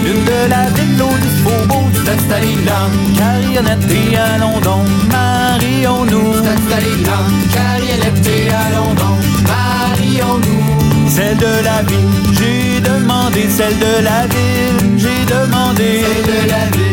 L'une 0.04 0.24
de 0.24 0.50
la 0.50 0.70
ville, 0.76 0.98
l'autre 0.98 1.20
du 1.20 1.28
faubourg, 1.44 1.90
Stalingrad. 2.26 2.92
Carionnette 3.18 3.92
et 3.92 4.18
allons 4.18 4.60
donc, 4.62 4.88
marions-nous. 5.12 6.34
Stalingrad, 6.34 7.26
carionnette 7.54 8.28
et 8.28 8.50
allons 8.50 8.94
donc, 8.94 9.20
marions-nous. 9.48 11.10
Celle 11.10 11.38
de 11.38 11.64
la 11.64 11.82
ville, 11.84 12.10
j'ai 12.34 12.80
demandé, 12.82 13.50
celle 13.50 13.78
de 13.80 14.04
la 14.04 14.28
ville, 14.28 14.98
j'ai 14.98 15.26
demandé. 15.26 16.04
Celle 16.06 16.26
de 16.34 16.50
la 16.50 16.64
ville, 16.76 16.91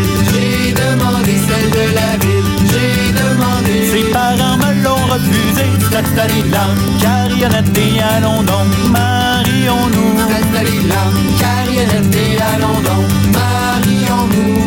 refusé, 5.18 5.64
Stade 5.86 6.06
Stalingrad, 6.06 6.76
carionnette 7.00 7.78
et 7.78 8.00
allons 8.00 8.42
donc, 8.42 8.68
marions-nous. 8.90 10.18
Stade 10.24 10.44
Stalingrad, 10.50 11.14
carionnette 11.38 12.16
et 12.16 12.38
allons 12.54 12.80
donc, 12.80 13.06
marions-nous. 13.32 14.64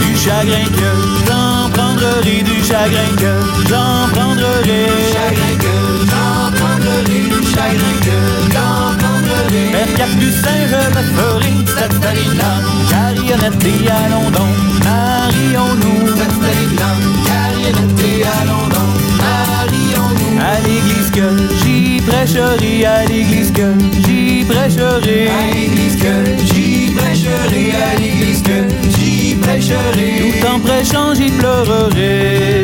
du 0.00 0.16
chagrin 0.16 0.64
que 0.64 0.90
j'en 1.26 1.70
prendrai, 1.70 2.42
du 2.42 2.64
chagrin 2.64 3.14
que 3.16 3.32
j'en 3.68 4.08
prendrai. 4.12 4.86
Du 4.86 5.02
chagrin 5.12 5.54
que 5.58 5.74
j'en 6.10 6.50
prendrai, 6.56 7.20
du 7.28 7.46
chagrin 7.54 7.99
Vers 9.72 9.94
Capucin, 9.94 10.66
je 10.66 10.82
me 10.96 11.02
ferai, 11.16 11.52
cette 11.66 11.92
Stalingrad, 11.92 12.64
carionnette 12.90 13.64
et 13.64 13.88
allons 13.88 14.30
donc, 14.30 14.56
marions-nous. 14.84 16.08
Cette 16.16 16.34
Stalingrad, 16.38 16.98
carionnette 17.24 18.00
et 18.02 18.22
allons 18.40 18.66
donc, 18.74 18.92
marions-nous. 19.22 20.40
À 20.40 20.58
l'église 20.66 21.10
que 21.12 21.28
j'y 21.62 22.00
prêcherai, 22.00 22.84
à 22.84 23.04
l'église 23.06 23.52
que 23.52 23.68
j'y 24.04 24.44
prêcherai. 24.44 25.28
À 25.28 25.54
l'église 25.54 25.96
que 25.96 26.14
j'y 26.52 26.92
prêcherai, 26.92 27.72
à 27.72 27.98
l'église 28.00 28.42
que 28.42 28.58
j'y 28.98 29.34
prêcherai. 29.36 30.32
Tout 30.40 30.46
en 30.46 30.58
prêchant, 30.58 31.14
j'y 31.14 31.30
pleurerai. 31.30 32.59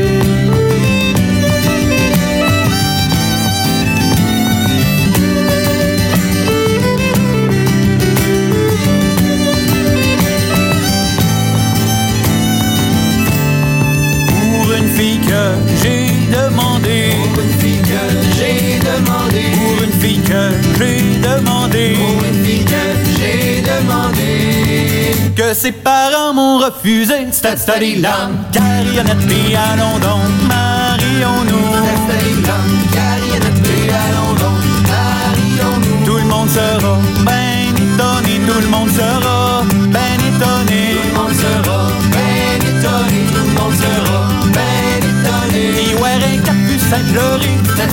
Ses 25.66 25.72
parents 25.72 26.32
m'ont 26.32 26.58
refusé. 26.58 27.14
Stade 27.32 27.58
Stalingrad, 27.58 28.30
carionnette 28.52 29.30
et 29.30 29.56
allons 29.56 29.98
donc, 29.98 30.30
marions-nous. 30.46 31.66
Stade 31.72 32.02
Stalingrad, 32.06 32.70
carionnette 32.96 33.66
et 33.76 33.88
allons 34.04 34.34
donc, 34.42 34.62
marions-nous. 34.92 36.06
Tout 36.06 36.18
le 36.18 36.24
monde 36.24 36.48
sera 36.48 36.98
ben 37.24 37.74
étonné, 37.74 38.34
tout 38.46 38.60
le 38.60 38.68
monde 38.68 38.90
sera 38.90 39.64
ben 39.94 40.18
étonné. 40.30 40.82
Tout 40.94 41.08
le 41.08 41.14
monde 41.18 41.34
sera 41.34 41.78
ben 42.12 42.58
étonné, 42.70 43.18
tout 43.34 43.46
le 43.48 43.54
monde 43.58 43.74
sera 43.74 44.25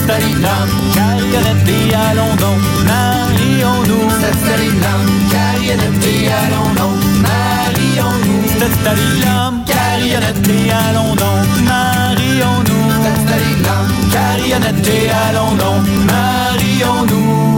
Stalingrad, 0.03 0.69
carionnette 0.93 1.67
et 1.67 1.95
allons 1.95 2.35
donc, 2.35 2.61
marions-nous. 2.85 4.09
Carionnette 5.31 6.05
et 6.05 6.27
allons 6.29 6.73
donc, 6.75 6.99
marions-nous. 7.27 8.41
Carionnette 9.65 10.47
et 10.47 10.71
allons 10.71 11.15
donc, 11.15 11.47
marions-nous. 11.65 12.85
Carionnette 14.11 14.87
et 14.87 15.09
allons 15.09 15.55
donc, 15.55 15.85
marions-nous. 16.05 17.52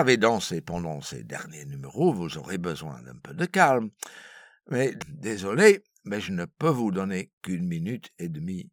Avez 0.00 0.16
dansé 0.16 0.62
pendant 0.62 1.02
ces 1.02 1.22
derniers 1.22 1.66
numéros, 1.66 2.14
vous 2.14 2.38
aurez 2.38 2.56
besoin 2.56 3.02
d'un 3.02 3.16
peu 3.22 3.34
de 3.34 3.44
calme. 3.44 3.90
Mais 4.70 4.94
désolé, 5.08 5.84
mais 6.04 6.22
je 6.22 6.32
ne 6.32 6.46
peux 6.46 6.70
vous 6.70 6.90
donner 6.90 7.30
qu'une 7.42 7.66
minute 7.66 8.10
et 8.18 8.30
demie 8.30 8.70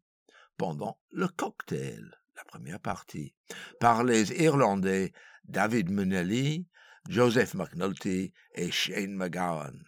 pendant 0.56 0.98
le 1.10 1.28
cocktail, 1.28 2.18
la 2.34 2.44
première 2.44 2.80
partie, 2.80 3.34
par 3.78 4.04
les 4.04 4.32
Irlandais 4.42 5.12
David 5.44 5.90
Munnelly, 5.90 6.66
Joseph 7.10 7.52
McNulty 7.52 8.32
et 8.54 8.70
Shane 8.70 9.14
McGowan. 9.14 9.84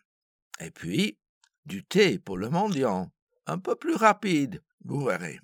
Et 0.61 0.71
puis, 0.71 1.19
du 1.65 1.85
thé 1.85 2.19
pour 2.19 2.37
le 2.37 2.51
mendiant, 2.51 3.11
un 3.47 3.59
peu 3.59 3.77
plus 3.77 3.95
rapide, 3.95 4.63
vous 4.85 5.07
verrez. 5.07 5.41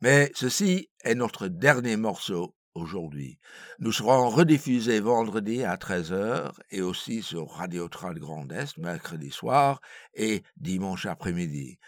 Mais 0.00 0.32
ceci 0.34 0.90
est 1.04 1.14
notre 1.14 1.46
dernier 1.46 1.96
morceau 1.96 2.56
aujourd'hui. 2.74 3.38
Nous 3.78 3.92
serons 3.92 4.28
rediffusés 4.28 5.00
vendredi 5.00 5.64
à 5.64 5.76
13h 5.76 6.52
et 6.70 6.82
aussi 6.82 7.22
sur 7.22 7.50
Radio 7.50 7.88
Trad 7.88 8.18
Grand 8.18 8.50
Est 8.50 8.78
mercredi 8.78 9.30
soir 9.30 9.80
et 10.14 10.42
dimanche 10.56 11.06
après-midi, 11.06 11.78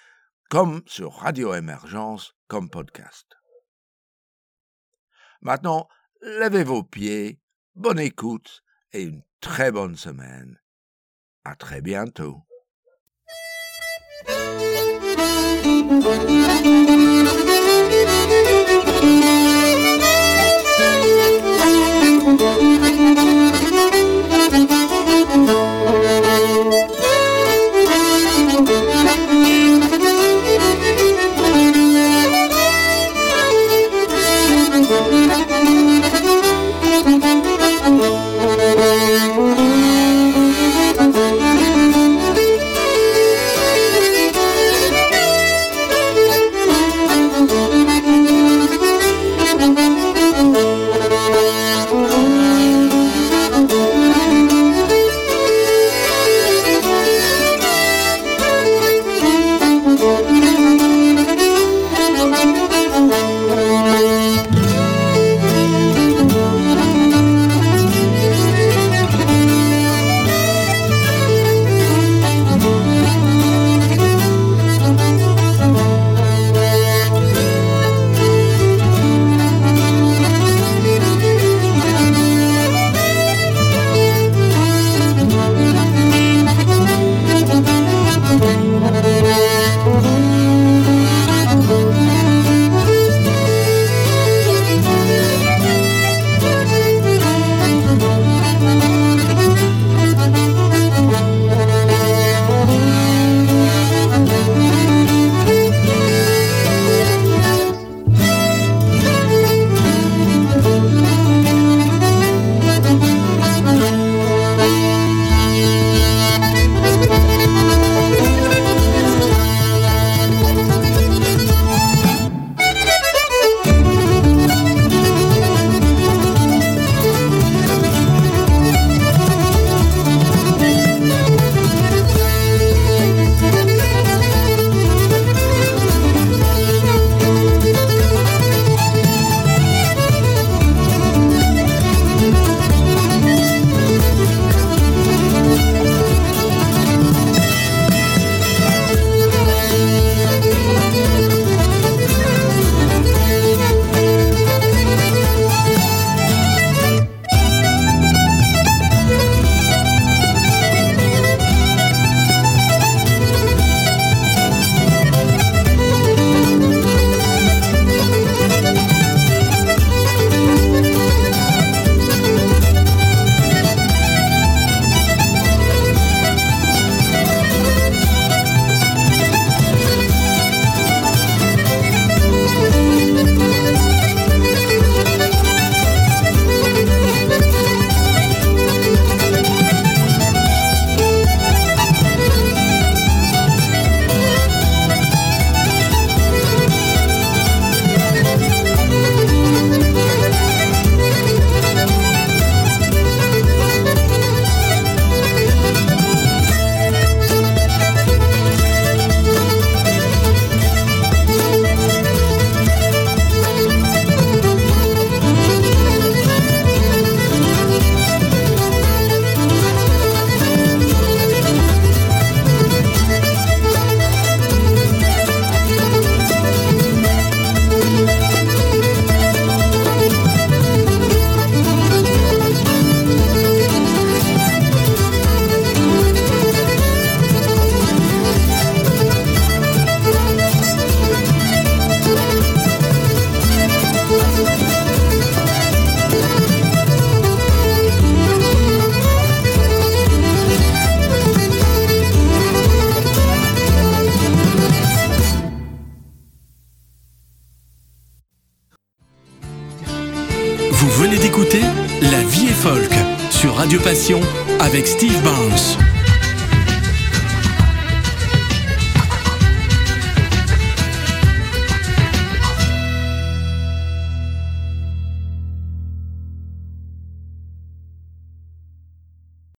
comme 0.50 0.82
sur 0.86 1.14
Radio 1.14 1.54
Émergence 1.54 2.34
comme 2.48 2.70
podcast. 2.70 3.26
Maintenant, 5.40 5.88
levez 6.22 6.64
vos 6.64 6.82
pieds, 6.82 7.40
bonne 7.74 8.00
écoute 8.00 8.62
et 8.92 9.02
une 9.02 9.22
très 9.40 9.70
bonne 9.70 9.96
semaine. 9.96 10.58
À 11.44 11.54
très 11.56 11.82
bientôt. 11.82 12.42